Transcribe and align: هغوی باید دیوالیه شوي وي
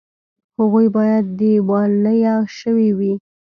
هغوی 0.59 0.87
باید 0.97 1.23
دیوالیه 1.39 2.35
شوي 2.59 2.89
وي 2.97 3.13